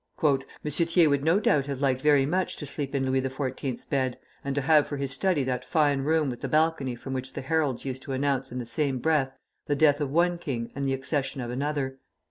"M. 0.23 0.39
Thiers 0.65 1.07
would 1.09 1.23
no 1.23 1.39
doubt 1.39 1.67
have 1.67 1.79
liked 1.79 2.01
very 2.01 2.25
much 2.25 2.55
to 2.55 2.65
sleep 2.65 2.95
in 2.95 3.05
Louis 3.05 3.21
XIV's 3.21 3.85
bed, 3.85 4.17
and 4.43 4.55
to 4.55 4.61
have 4.61 4.87
for 4.87 4.97
his 4.97 5.11
study 5.11 5.43
that 5.43 5.63
fine 5.63 6.01
room 6.01 6.31
with 6.31 6.41
the 6.41 6.47
balcony 6.47 6.95
from 6.95 7.13
which 7.13 7.33
the 7.33 7.41
heralds 7.41 7.85
used 7.85 8.01
to 8.01 8.13
announce 8.13 8.51
in 8.51 8.57
the 8.57 8.65
same 8.65 8.97
breath 8.97 9.37
the 9.67 9.75
death 9.75 10.01
of 10.01 10.09
one 10.09 10.39
king 10.39 10.71
and 10.73 10.85
the 10.87 10.93
accession 10.95 11.39
of 11.39 11.51
another. 11.51 11.99